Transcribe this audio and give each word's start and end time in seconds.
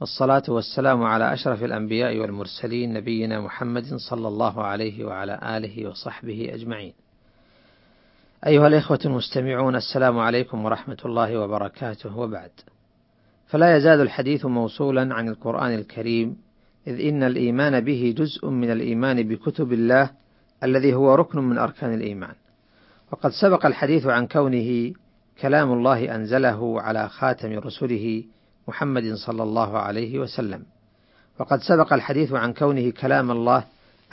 والصلاة 0.00 0.42
والسلام 0.48 1.02
على 1.02 1.32
أشرف 1.32 1.64
الأنبياء 1.64 2.18
والمرسلين 2.18 2.92
نبينا 2.92 3.40
محمد 3.40 3.94
صلى 3.96 4.28
الله 4.28 4.62
عليه 4.62 5.04
وعلى 5.04 5.40
آله 5.42 5.88
وصحبه 5.88 6.50
أجمعين. 6.54 6.92
أيها 8.46 8.66
الإخوة 8.66 8.98
المستمعون 9.04 9.76
السلام 9.76 10.18
عليكم 10.18 10.64
ورحمة 10.64 10.96
الله 11.04 11.38
وبركاته 11.38 12.18
وبعد. 12.18 12.50
فلا 13.46 13.76
يزال 13.76 14.00
الحديث 14.00 14.46
موصولا 14.46 15.14
عن 15.14 15.28
القرآن 15.28 15.74
الكريم 15.74 16.36
إذ 16.86 17.06
إن 17.08 17.22
الإيمان 17.22 17.80
به 17.80 18.14
جزء 18.16 18.48
من 18.48 18.70
الإيمان 18.70 19.28
بكتب 19.28 19.72
الله 19.72 20.10
الذي 20.62 20.94
هو 20.94 21.14
ركن 21.14 21.38
من 21.40 21.58
أركان 21.58 21.94
الإيمان. 21.94 22.34
وقد 23.12 23.30
سبق 23.30 23.66
الحديث 23.66 24.06
عن 24.06 24.26
كونه 24.26 24.92
كلام 25.40 25.72
الله 25.72 26.14
أنزله 26.14 26.80
على 26.80 27.08
خاتم 27.08 27.52
رسله 27.52 28.24
محمد 28.68 29.14
صلى 29.14 29.42
الله 29.42 29.78
عليه 29.78 30.18
وسلم. 30.18 30.62
وقد 31.38 31.60
سبق 31.60 31.92
الحديث 31.92 32.32
عن 32.32 32.52
كونه 32.52 32.90
كلام 32.90 33.30
الله 33.30 33.64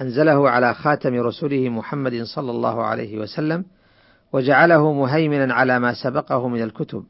أنزله 0.01 0.49
على 0.49 0.73
خاتم 0.73 1.13
رسله 1.13 1.69
محمد 1.69 2.23
صلى 2.23 2.51
الله 2.51 2.83
عليه 2.83 3.17
وسلم 3.17 3.65
وجعله 4.33 4.93
مهيمنا 4.93 5.53
على 5.53 5.79
ما 5.79 5.93
سبقه 5.93 6.47
من 6.47 6.61
الكتب 6.61 7.03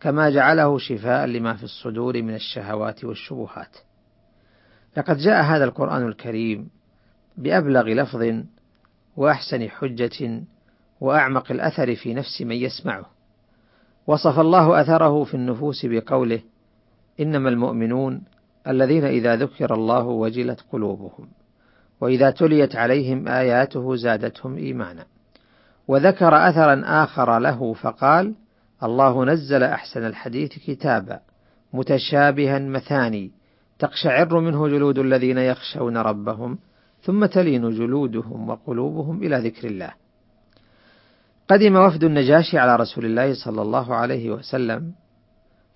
كما 0.00 0.30
جعله 0.30 0.78
شفاء 0.78 1.26
لما 1.26 1.54
في 1.54 1.64
الصدور 1.64 2.22
من 2.22 2.34
الشهوات 2.34 3.04
والشبهات. 3.04 3.76
لقد 4.96 5.16
جاء 5.16 5.42
هذا 5.42 5.64
القرآن 5.64 6.08
الكريم 6.08 6.68
بأبلغ 7.36 7.82
لفظ 7.82 8.42
وأحسن 9.16 9.68
حجة 9.68 10.42
وأعمق 11.00 11.50
الأثر 11.50 11.94
في 11.96 12.14
نفس 12.14 12.42
من 12.42 12.56
يسمعه. 12.56 13.06
وصف 14.06 14.38
الله 14.38 14.80
أثره 14.80 15.24
في 15.24 15.34
النفوس 15.34 15.86
بقوله 15.86 16.40
إنما 17.20 17.48
المؤمنون 17.48 18.22
الذين 18.68 19.04
إذا 19.04 19.36
ذكر 19.36 19.74
الله 19.74 20.02
وجلت 20.02 20.64
قلوبهم 20.72 21.28
وإذا 22.00 22.30
تليت 22.30 22.76
عليهم 22.76 23.28
آياته 23.28 23.96
زادتهم 23.96 24.56
إيمانا 24.56 25.04
وذكر 25.88 26.48
أثرا 26.48 26.82
آخر 26.84 27.38
له 27.38 27.72
فقال 27.72 28.34
الله 28.82 29.24
نزل 29.24 29.62
أحسن 29.62 30.06
الحديث 30.06 30.58
كتابا 30.66 31.20
متشابها 31.72 32.58
مثاني 32.58 33.30
تقشعر 33.78 34.40
منه 34.40 34.68
جلود 34.68 34.98
الذين 34.98 35.38
يخشون 35.38 35.96
ربهم 35.96 36.58
ثم 37.02 37.26
تلين 37.26 37.70
جلودهم 37.70 38.48
وقلوبهم 38.48 39.22
إلى 39.22 39.36
ذكر 39.36 39.68
الله. 39.68 39.90
قدم 41.48 41.76
وفد 41.76 42.04
النجاشي 42.04 42.58
على 42.58 42.76
رسول 42.76 43.04
الله 43.04 43.34
صلى 43.34 43.62
الله 43.62 43.94
عليه 43.94 44.30
وسلم 44.30 44.92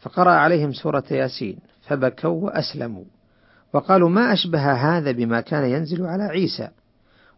فقرأ 0.02 0.30
عليهم 0.30 0.72
سورة 0.72 1.04
ياسين 1.10 1.58
فبكوا 1.82 2.44
وأسلموا. 2.44 3.04
وقالوا 3.72 4.08
ما 4.08 4.32
أشبه 4.32 4.72
هذا 4.72 5.12
بما 5.12 5.40
كان 5.40 5.64
ينزل 5.64 6.06
على 6.06 6.22
عيسى؟ 6.22 6.68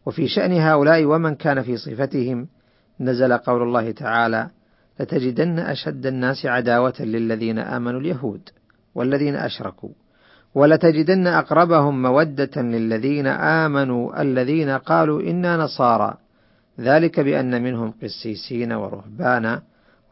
وفي 0.07 0.29
شأن 0.29 0.53
هؤلاء 0.53 1.05
ومن 1.05 1.35
كان 1.35 1.63
في 1.63 1.77
صفتهم 1.77 2.49
نزل 3.01 3.33
قول 3.33 3.63
الله 3.63 3.91
تعالى 3.91 4.51
لتجدن 5.01 5.59
أشد 5.59 6.07
الناس 6.07 6.47
عداوة 6.47 6.95
للذين 7.01 7.59
آمنوا 7.59 8.01
اليهود 8.01 8.49
والذين 8.95 9.37
أشركوا 9.37 9.91
ولتجدن 10.55 11.27
أقربهم 11.27 12.03
مودة 12.03 12.63
للذين 12.63 13.27
آمنوا 13.27 14.23
الذين 14.23 14.71
قالوا 14.71 15.23
إنا 15.23 15.57
نصارى. 15.57 16.15
ذلك 16.81 17.21
بأن 17.21 17.63
منهم 17.63 17.95
قسيسين 18.03 18.73
ورهبانا 18.73 19.63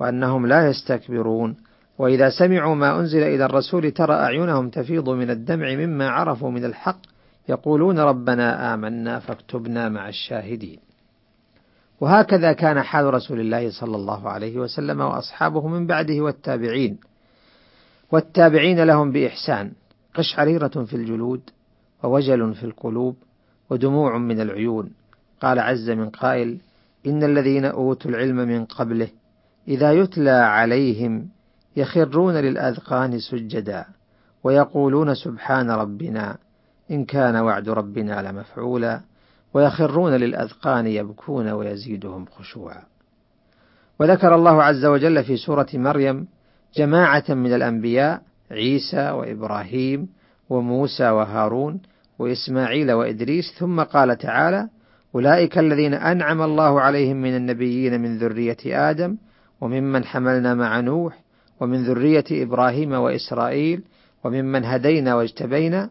وأنهم 0.01 0.47
لا 0.47 0.69
يستكبرون. 0.69 1.57
وإذا 2.03 2.31
سمعوا 2.31 2.75
ما 2.75 3.01
أنزل 3.01 3.23
إلى 3.23 3.45
الرسول 3.45 3.91
ترى 3.91 4.15
أعينهم 4.15 4.69
تفيض 4.69 5.11
من 5.11 5.31
الدمع 5.31 5.75
مما 5.75 6.09
عرفوا 6.11 6.51
من 6.51 6.65
الحق 6.65 6.99
يقولون 7.49 7.99
ربنا 7.99 8.75
آمنا 8.75 9.19
فاكتبنا 9.19 9.89
مع 9.89 10.09
الشاهدين. 10.09 10.79
وهكذا 12.01 12.53
كان 12.53 12.83
حال 12.83 13.15
رسول 13.15 13.41
الله 13.41 13.71
صلى 13.71 13.97
الله 13.97 14.29
عليه 14.29 14.59
وسلم 14.59 15.01
وأصحابه 15.01 15.69
من 15.69 15.87
بعده 15.87 16.21
والتابعين. 16.21 16.99
والتابعين 18.13 18.85
لهم 18.85 19.13
بإحسان 19.13 19.73
قشعريرة 20.15 20.85
في 20.85 20.97
الجلود 20.97 21.41
ووجل 22.03 22.55
في 22.55 22.65
القلوب 22.65 23.17
ودموع 23.71 24.19
من 24.19 24.41
العيون 24.41 24.91
قال 25.41 25.59
عز 25.59 25.91
من 25.91 26.11
قائل 26.11 26.59
إن 27.07 27.23
الذين 27.23 27.65
أوتوا 27.65 28.11
العلم 28.11 28.37
من 28.37 28.65
قبله 28.65 29.09
إذا 29.69 29.93
يتلى 29.93 30.31
عليهم 30.31 31.29
يخرون 31.77 32.35
للأذقان 32.35 33.19
سجدا 33.19 33.85
ويقولون 34.45 35.15
سبحان 35.15 35.71
ربنا 35.71 36.37
إن 36.91 37.05
كان 37.05 37.37
وعد 37.37 37.69
ربنا 37.69 38.23
لمفعولا 38.23 39.01
ويخرون 39.55 40.13
للأذقان 40.13 40.87
يبكون 40.87 41.49
ويزيدهم 41.49 42.27
خشوعا. 42.27 42.83
وذكر 44.01 44.35
الله 44.35 44.63
عز 44.63 44.85
وجل 44.85 45.25
في 45.25 45.37
سورة 45.37 45.67
مريم 45.75 46.27
جماعة 46.77 47.25
من 47.29 47.55
الأنبياء 47.55 48.23
عيسى 48.51 49.11
وإبراهيم 49.11 50.09
وموسى 50.51 51.11
وهارون 51.11 51.81
وإسماعيل 52.19 52.93
وإدريس 52.93 53.55
ثم 53.59 53.81
قال 53.81 54.19
تعالى 54.19 54.69
أولئك 55.15 55.59
الذين 55.59 55.95
أنعم 55.95 56.43
الله 56.43 56.81
عليهم 56.81 57.17
من 57.17 57.37
النبيين 57.37 58.01
من 58.01 58.19
ذرية 58.19 58.91
آدم 58.91 59.17
وممن 59.61 60.05
حملنا 60.05 60.55
مع 60.55 60.81
نوح 60.81 61.19
ومن 61.63 61.85
ذرية 61.85 62.25
إبراهيم 62.31 62.93
وإسرائيل 62.93 63.83
وممن 64.25 64.65
هدينا 64.65 65.15
واجتبينا 65.15 65.91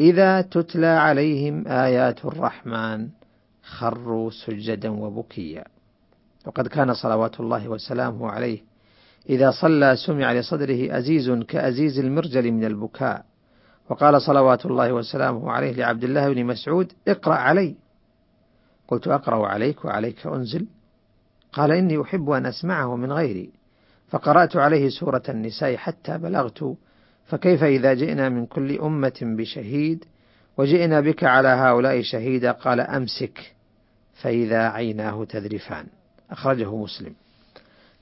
إذا 0.00 0.40
تتلى 0.40 0.86
عليهم 0.86 1.68
آيات 1.68 2.24
الرحمن 2.24 3.08
خروا 3.62 4.30
سجدا 4.30 4.90
وبكيا. 4.90 5.64
وقد 6.46 6.66
كان 6.66 6.94
صلوات 6.94 7.40
الله 7.40 7.68
وسلامه 7.68 8.30
عليه. 8.30 8.60
إذا 9.28 9.50
صلى 9.50 9.96
سمع 10.06 10.32
لصدره 10.32 10.98
أزيز 10.98 11.30
كأزيز 11.30 11.98
المرجل 11.98 12.52
من 12.52 12.64
البكاء. 12.64 13.24
وقال 13.90 14.22
صلوات 14.22 14.66
الله 14.66 14.92
وسلامه 14.92 15.50
عليه 15.50 15.72
لعبد 15.72 16.04
الله 16.04 16.32
بن 16.32 16.44
مسعود 16.44 16.92
اقرأ 17.08 17.34
علي. 17.34 17.74
قلت 18.88 19.08
أقرأ 19.08 19.46
عليك 19.46 19.84
وعليك 19.84 20.26
أنزل. 20.26 20.66
قال 21.52 21.72
إني 21.72 22.02
أحب 22.02 22.30
أن 22.30 22.46
أسمعه 22.46 22.96
من 22.96 23.12
غيري. 23.12 23.59
فقرأت 24.10 24.56
عليه 24.56 24.88
سورة 24.88 25.22
النساء 25.28 25.76
حتى 25.76 26.18
بلغت 26.18 26.74
فكيف 27.26 27.64
إذا 27.64 27.94
جئنا 27.94 28.28
من 28.28 28.46
كل 28.46 28.78
أمة 28.78 29.18
بشهيد 29.22 30.04
وجئنا 30.56 31.00
بك 31.00 31.24
على 31.24 31.48
هؤلاء 31.48 32.02
شهيدا 32.02 32.52
قال 32.52 32.80
أمسك 32.80 33.54
فإذا 34.14 34.68
عيناه 34.68 35.24
تذرفان. 35.24 35.86
أخرجه 36.30 36.76
مسلم. 36.76 37.12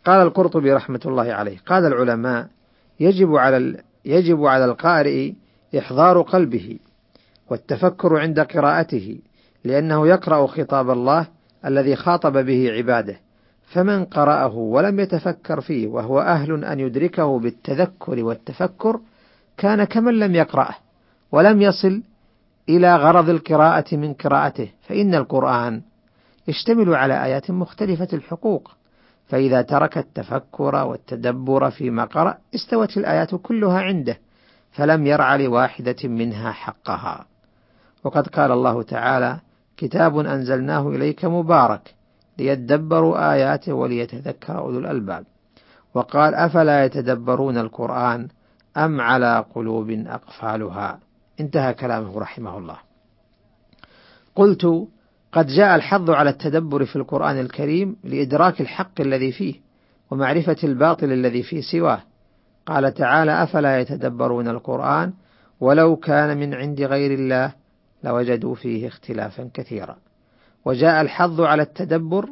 قال 0.04 0.26
القرطبي 0.26 0.72
رحمة 0.72 1.00
الله 1.06 1.32
عليه 1.32 1.58
قال 1.66 1.86
العلماء 1.86 2.48
يجب 3.00 3.36
على 3.36 3.82
يجب 4.04 4.44
على 4.44 4.64
القارئ 4.64 5.32
إحضار 5.78 6.22
قلبه 6.22 6.78
والتفكر 7.50 8.18
عند 8.18 8.40
قراءته 8.40 9.18
لأنه 9.64 10.08
يقرأ 10.08 10.46
خطاب 10.46 10.90
الله 10.90 11.26
الذي 11.64 11.96
خاطب 11.96 12.46
به 12.46 12.72
عباده. 12.72 13.20
فمن 13.68 14.04
قرأه 14.04 14.54
ولم 14.54 15.00
يتفكر 15.00 15.60
فيه 15.60 15.86
وهو 15.86 16.20
أهل 16.20 16.64
أن 16.64 16.80
يدركه 16.80 17.38
بالتذكر 17.38 18.24
والتفكر 18.24 19.00
كان 19.56 19.84
كمن 19.84 20.18
لم 20.18 20.34
يقرأه 20.34 20.74
ولم 21.32 21.62
يصل 21.62 22.02
إلى 22.68 22.96
غرض 22.96 23.28
القراءة 23.28 23.96
من 23.96 24.14
قراءته 24.14 24.68
فإن 24.82 25.14
القرآن 25.14 25.82
يشتمل 26.48 26.94
على 26.94 27.24
آيات 27.24 27.50
مختلفة 27.50 28.08
الحقوق. 28.12 28.70
فإذا 29.26 29.62
ترك 29.62 29.98
التفكر 29.98 30.74
والتدبر 30.74 31.70
فيما 31.70 32.04
قرأ 32.04 32.38
استوت 32.54 32.96
الآيات 32.96 33.34
كلها 33.34 33.80
عنده 33.80 34.18
فلم 34.72 35.06
يرع 35.06 35.36
لواحدة 35.36 35.96
منها 36.04 36.52
حقها. 36.52 37.26
وقد 38.04 38.28
قال 38.28 38.52
الله 38.52 38.82
تعالى 38.82 39.40
كتاب 39.76 40.18
أنزلناه 40.18 40.88
إليك 40.88 41.24
مبارك 41.24 41.94
ليدبروا 42.38 43.32
آياته 43.32 43.72
وليتذكر 43.72 44.58
أولو 44.58 44.78
الألباب. 44.78 45.24
وقال 45.94 46.34
أفلا 46.34 46.84
يتدبرون 46.84 47.58
القرآن 47.58 48.28
أم 48.76 49.00
على 49.00 49.44
قلوب 49.54 49.90
أقفالها؟ 49.90 50.98
انتهى 51.40 51.74
كلامه 51.74 52.18
رحمه 52.18 52.58
الله. 52.58 52.76
قلت 54.34 54.88
قد 55.32 55.46
جاء 55.46 55.76
الحظ 55.76 56.10
على 56.10 56.30
التدبر 56.30 56.84
في 56.84 56.96
القرآن 56.96 57.40
الكريم 57.40 57.96
لإدراك 58.04 58.60
الحق 58.60 59.00
الذي 59.00 59.32
فيه 59.32 59.54
ومعرفة 60.10 60.56
الباطل 60.64 61.12
الذي 61.12 61.42
في 61.42 61.62
سواه. 61.62 62.00
قال 62.66 62.94
تعالى 62.94 63.42
أفلا 63.42 63.80
يتدبرون 63.80 64.48
القرآن 64.48 65.12
ولو 65.60 65.96
كان 65.96 66.38
من 66.38 66.54
عند 66.54 66.80
غير 66.80 67.18
الله 67.18 67.52
لوجدوا 68.04 68.54
فيه 68.54 68.88
اختلافا 68.88 69.50
كثيرا. 69.54 69.96
وجاء 70.64 71.00
الحظ 71.00 71.40
على 71.40 71.62
التدبر 71.62 72.28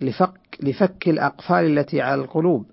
لفك, 0.00 0.40
لفك 0.62 1.08
الأقفال 1.08 1.78
التي 1.78 2.00
على 2.00 2.20
القلوب 2.20 2.66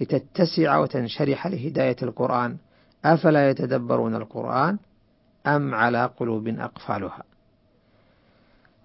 لتتسع 0.00 0.78
وتنشرح 0.78 1.46
لهداية 1.46 1.96
القرآن. 2.02 2.56
أفلا 3.04 3.50
يتدبرون 3.50 4.14
القرآن 4.14 4.78
أم 5.46 5.74
على 5.74 6.10
قلوب 6.16 6.48
أقفالها؟ 6.48 7.22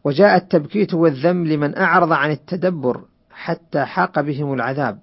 وجاء 0.03 0.35
التبكيت 0.35 0.93
والذم 0.93 1.47
لمن 1.47 1.77
أعرض 1.77 2.11
عن 2.11 2.31
التدبر 2.31 3.01
حتى 3.31 3.85
حاق 3.85 4.21
بهم 4.21 4.53
العذاب. 4.53 4.99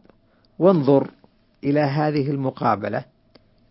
وانظر 0.59 1.11
إلى 1.65 1.81
هذه 1.81 2.31
المقابلة 2.31 3.05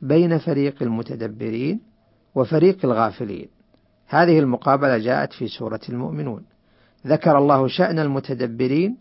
بين 0.01 0.37
فريق 0.37 0.75
المتدبرين 0.81 1.79
وفريق 2.35 2.85
الغافلين. 2.85 3.47
هذه 4.07 4.39
المقابلة 4.39 4.97
جاءت 4.97 5.33
في 5.33 5.47
سورة 5.47 5.79
المؤمنون. 5.89 6.43
ذكر 7.07 7.37
الله 7.37 7.67
شأن 7.67 7.99
المتدبرين 7.99 8.97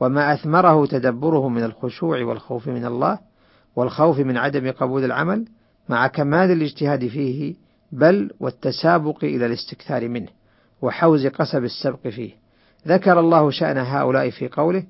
وما 0.00 0.32
أثمره 0.32 0.86
تدبره 0.86 1.48
من 1.48 1.62
الخشوع 1.62 2.22
والخوف 2.24 2.68
من 2.68 2.84
الله 2.84 3.18
والخوف 3.76 4.18
من 4.18 4.36
عدم 4.36 4.70
قبول 4.70 5.04
العمل 5.04 5.44
مع 5.88 6.06
كمال 6.06 6.50
الاجتهاد 6.50 7.06
فيه 7.06 7.54
بل 7.92 8.30
والتسابق 8.40 9.24
إلى 9.24 9.46
الاستكثار 9.46 10.08
منه 10.08 10.28
وحوز 10.82 11.26
قصب 11.26 11.64
السبق 11.64 12.08
فيه. 12.08 12.32
ذكر 12.88 13.20
الله 13.20 13.50
شأن 13.50 13.78
هؤلاء 13.78 14.30
في 14.30 14.48
قوله 14.48 14.82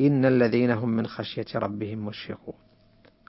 إن 0.00 0.24
الذين 0.24 0.70
هم 0.70 0.88
من 0.88 1.06
خشية 1.06 1.46
ربهم 1.54 2.06
مشفقون 2.06 2.54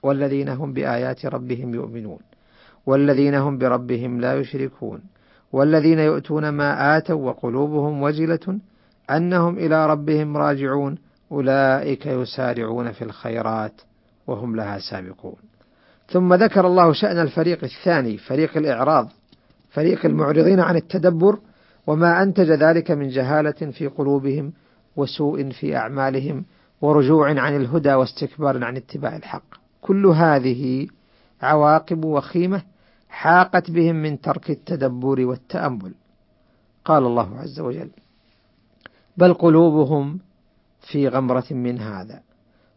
والذين 0.03 0.49
هم 0.49 0.73
بآيات 0.73 1.25
ربهم 1.25 1.73
يؤمنون 1.73 2.19
والذين 2.85 3.35
هم 3.35 3.57
بربهم 3.57 4.21
لا 4.21 4.35
يشركون 4.35 5.01
والذين 5.51 5.99
يؤتون 5.99 6.49
ما 6.49 6.97
آتوا 6.97 7.29
وقلوبهم 7.29 8.01
وجلة 8.01 8.59
أنهم 9.17 9.57
إلى 9.57 9.87
ربهم 9.87 10.37
راجعون 10.37 10.97
أولئك 11.31 12.05
يسارعون 12.05 12.91
في 12.91 13.03
الخيرات 13.03 13.81
وهم 14.27 14.55
لها 14.55 14.79
سابقون. 14.79 15.35
ثم 16.07 16.33
ذكر 16.33 16.67
الله 16.67 16.93
شأن 16.93 17.21
الفريق 17.21 17.63
الثاني 17.63 18.17
فريق 18.17 18.57
الإعراض 18.57 19.09
فريق 19.69 20.05
المعرضين 20.05 20.59
عن 20.59 20.75
التدبر 20.75 21.39
وما 21.87 22.23
أنتج 22.23 22.51
ذلك 22.51 22.91
من 22.91 23.09
جهالة 23.09 23.71
في 23.71 23.87
قلوبهم 23.87 24.53
وسوء 24.95 25.49
في 25.49 25.75
أعمالهم 25.75 26.45
ورجوع 26.81 27.39
عن 27.41 27.55
الهدى 27.55 27.93
واستكبار 27.93 28.63
عن 28.63 28.77
اتباع 28.77 29.15
الحق. 29.15 29.43
كل 29.81 30.05
هذه 30.05 30.87
عواقب 31.41 32.05
وخيمة 32.05 32.61
حاقت 33.09 33.71
بهم 33.71 33.95
من 33.95 34.21
ترك 34.21 34.49
التدبر 34.49 35.25
والتأمل. 35.25 35.93
قال 36.85 37.03
الله 37.03 37.39
عز 37.39 37.59
وجل 37.59 37.89
بل 39.17 39.33
قلوبهم 39.33 40.19
في 40.91 41.07
غمرة 41.07 41.45
من 41.51 41.79
هذا 41.79 42.21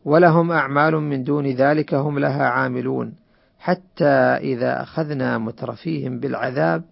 ولهم 0.04 0.52
أعمال 0.52 0.94
من 0.94 1.24
دون 1.24 1.46
ذلك 1.46 1.94
هم 1.94 2.18
لها 2.18 2.48
عاملون 2.48 3.14
حتى 3.58 4.14
إذا 4.36 4.82
أخذنا 4.82 5.38
مترفيهم 5.38 6.20
بالعذاب 6.20 6.84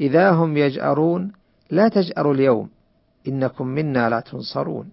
إذا 0.00 0.30
هم 0.30 0.56
يجأرون 0.56 1.32
لا 1.70 1.88
تجأروا 1.88 2.34
اليوم 2.34 2.68
إنكم 3.28 3.66
منا 3.66 4.10
لا 4.10 4.20
تنصرون. 4.20 4.88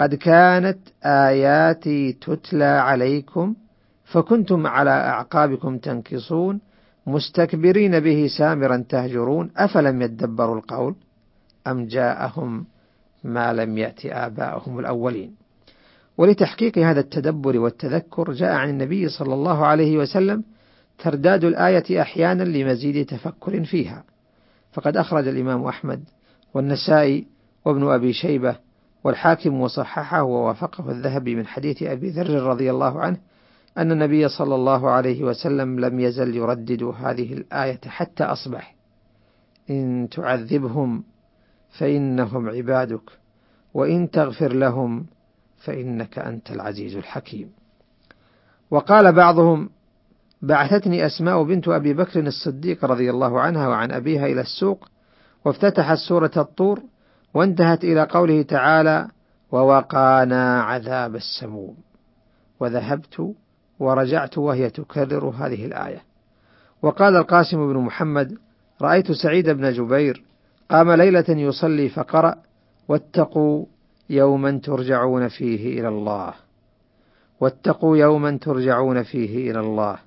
قد 0.00 0.14
كانت 0.14 0.78
آياتي 1.04 2.12
تتلى 2.12 2.64
عليكم 2.64 3.54
فكنتم 4.04 4.66
على 4.66 4.90
أعقابكم 4.90 5.78
تنكصون 5.78 6.60
مستكبرين 7.06 8.00
به 8.00 8.26
سامرا 8.38 8.84
تهجرون 8.88 9.50
أفلم 9.56 10.02
يدبروا 10.02 10.56
القول 10.56 10.94
أم 11.66 11.86
جاءهم 11.86 12.66
ما 13.24 13.52
لم 13.52 13.78
يأت 13.78 14.06
آباءهم 14.06 14.78
الأولين. 14.78 15.34
ولتحقيق 16.18 16.78
هذا 16.78 17.00
التدبر 17.00 17.58
والتذكر 17.58 18.32
جاء 18.32 18.52
عن 18.52 18.70
النبي 18.70 19.08
صلى 19.08 19.34
الله 19.34 19.66
عليه 19.66 19.98
وسلم 19.98 20.44
ترداد 20.98 21.44
الآية 21.44 22.02
أحيانا 22.02 22.42
لمزيد 22.42 23.06
تفكر 23.06 23.64
فيها. 23.64 24.04
فقد 24.72 24.96
أخرج 24.96 25.28
الإمام 25.28 25.64
أحمد 25.64 26.04
والنسائي 26.54 27.26
وابن 27.64 27.88
أبي 27.88 28.12
شيبة 28.12 28.56
والحاكم 29.04 29.60
وصححه 29.60 30.22
ووافقه 30.22 30.90
الذهبي 30.90 31.34
من 31.34 31.46
حديث 31.46 31.82
أبي 31.82 32.10
ذر 32.10 32.42
رضي 32.42 32.70
الله 32.70 33.00
عنه 33.00 33.16
أن 33.78 33.92
النبي 33.92 34.28
صلى 34.28 34.54
الله 34.54 34.90
عليه 34.90 35.24
وسلم 35.24 35.80
لم 35.80 36.00
يزل 36.00 36.36
يردد 36.36 36.82
هذه 36.82 37.32
الآية 37.32 37.80
حتى 37.86 38.24
أصبح. 38.24 38.74
إن 39.70 40.08
تعذبهم 40.12 41.04
فإنهم 41.78 42.48
عبادك. 42.48 43.10
وإن 43.74 44.10
تغفر 44.10 44.52
لهم 44.52 45.06
فإنك 45.64 46.18
أنت 46.18 46.50
العزيز 46.50 46.96
الحكيم. 46.96 47.50
وقال 48.70 49.12
بعضهم 49.12 49.70
بعثتني 50.42 51.06
أسماء 51.06 51.42
بنت 51.42 51.68
أبي 51.68 51.94
بكر 51.94 52.20
الصديق 52.20 52.84
رضي 52.84 53.10
الله 53.10 53.40
عنها 53.40 53.68
وعن 53.68 53.90
أبيها 53.90 54.26
إلى 54.26 54.40
السوق 54.40 54.88
وافتتحت 55.44 55.98
سورة 56.08 56.30
الطور 56.36 56.82
وانتهت 57.34 57.84
إلى 57.84 58.02
قوله 58.02 58.42
تعالى 58.42 59.08
ووقانا 59.52 60.62
عذاب 60.62 61.14
السموم. 61.16 61.76
وذهبت 62.60 63.34
ورجعت 63.78 64.38
وهي 64.38 64.70
تكرر 64.70 65.28
هذه 65.28 65.66
الآية. 65.66 66.02
وقال 66.82 67.16
القاسم 67.16 67.72
بن 67.72 67.78
محمد 67.78 68.38
رأيت 68.82 69.12
سعيد 69.12 69.50
بن 69.50 69.72
جبير 69.72 70.24
قام 70.70 70.92
ليلة 70.92 71.24
يصلي 71.28 71.88
فقرأ 71.88 72.34
واتقوا 72.88 73.66
يوما 74.10 74.60
ترجعون 74.64 75.28
فيه 75.28 75.80
إلى 75.80 75.88
الله. 75.88 76.34
واتقوا 77.40 77.96
يوما 77.96 78.38
ترجعون 78.42 79.02
فيه 79.02 79.50
إلى 79.50 79.60
الله. 79.60 79.98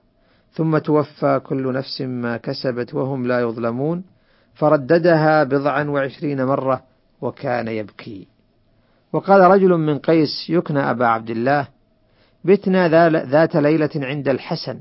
ثم 0.54 0.78
توفى 0.78 1.42
كل 1.44 1.74
نفس 1.74 2.02
ما 2.02 2.38
كسبت 2.38 2.94
وهم 2.94 3.28
لا 3.28 3.40
يظلمون. 3.40 4.04
فرددها 4.54 5.44
بضعا 5.44 5.84
وعشرين 5.84 6.46
مرة 6.46 6.84
وكان 7.22 7.68
يبكي. 7.68 8.28
وقال 9.14 9.42
رجل 9.42 9.78
من 9.78 10.00
قيس 10.00 10.50
يكنى 10.50 10.80
أبا 10.80 11.06
عبد 11.06 11.30
الله 11.30 11.68
بتنا 12.46 13.10
ذات 13.26 13.56
ليلة 13.56 13.90
عند 13.96 14.28
الحسن. 14.28 14.80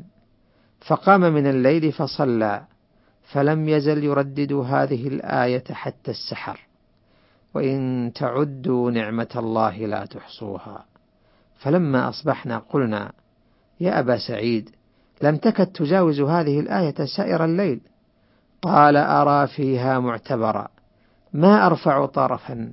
فقام 0.87 1.21
من 1.21 1.47
الليل 1.47 1.92
فصلى. 1.92 2.62
فلم 3.33 3.68
يزل 3.68 4.04
يردد 4.04 4.52
هذه 4.52 5.09
الآية 5.09 5.64
حتى 5.71 6.11
السحر. 6.11 6.66
وإن 7.54 8.12
تعدوا 8.14 8.90
نعمة 8.90 9.28
الله 9.37 9.87
لا 9.87 10.06
تحصوها. 10.06 10.85
فلما 11.56 12.09
أصبحنا 12.09 12.59
قلنا 12.59 13.12
يا 13.80 14.00
أبا 14.00 14.18
سعيد 14.28 14.71
لم 15.23 15.37
تكد 15.37 15.66
تجاوز 15.66 16.21
هذه 16.21 16.61
الآية 16.61 17.04
سائر 17.16 17.45
الليل؟ 17.45 17.80
قال 18.62 18.97
أرى 18.97 19.47
فيها 19.47 19.99
معتبرا. 19.99 20.68
ما 21.33 21.66
أرفع 21.66 22.06
طرفا 22.06 22.73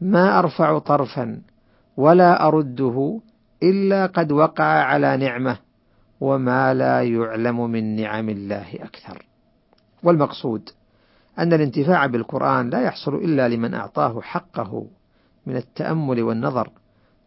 ما 0.00 0.38
أرفع 0.38 0.78
طرفا 0.78 1.40
ولا 1.96 2.46
أرده 2.46 3.20
إلا 3.62 4.06
قد 4.06 4.32
وقع 4.32 4.64
على 4.64 5.16
نعمة 5.16 5.58
وما 6.20 6.74
لا 6.74 7.02
يعلم 7.02 7.70
من 7.70 7.96
نعم 7.96 8.28
الله 8.28 8.74
أكثر. 8.74 9.27
والمقصود 10.02 10.70
أن 11.38 11.52
الانتفاع 11.52 12.06
بالقرآن 12.06 12.70
لا 12.70 12.82
يحصل 12.82 13.14
إلا 13.14 13.48
لمن 13.48 13.74
أعطاه 13.74 14.20
حقه 14.20 14.86
من 15.46 15.56
التأمل 15.56 16.22
والنظر 16.22 16.70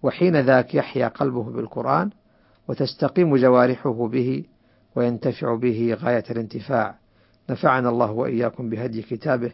وحين 0.03 0.35
ذاك 0.35 0.75
يحيا 0.75 1.07
قلبه 1.07 1.43
بالقرآن 1.43 2.09
وتستقيم 2.67 3.35
جوارحه 3.35 4.07
به 4.07 4.43
وينتفع 4.95 5.55
به 5.55 5.97
غاية 6.01 6.23
الانتفاع. 6.31 6.95
نفعنا 7.49 7.89
الله 7.89 8.11
وإياكم 8.11 8.69
بهدي 8.69 9.01
كتابه 9.01 9.51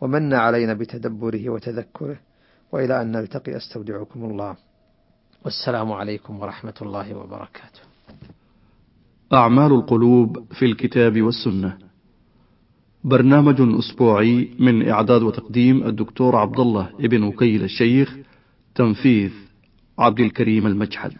ومن 0.00 0.34
علينا 0.34 0.74
بتدبره 0.74 1.50
وتذكره. 1.50 2.16
وإلى 2.72 3.02
أن 3.02 3.12
نلتقي 3.12 3.56
أستودعكم 3.56 4.24
الله. 4.24 4.56
والسلام 5.44 5.92
عليكم 5.92 6.40
ورحمة 6.40 6.74
الله 6.82 7.14
وبركاته. 7.14 7.80
أعمال 9.32 9.72
القلوب 9.72 10.52
في 10.52 10.64
الكتاب 10.64 11.22
والسنة. 11.22 11.85
برنامج 13.06 13.56
أسبوعي 13.60 14.48
من 14.58 14.88
إعداد 14.88 15.22
وتقديم 15.22 15.86
الدكتور 15.86 16.36
عبد 16.36 16.60
الله 16.60 16.88
ابن 17.00 17.22
وكيل 17.22 17.62
الشيخ 17.64 18.16
تنفيذ 18.74 19.30
عبد 19.98 20.20
الكريم 20.20 20.66
المجحد. 20.66 21.12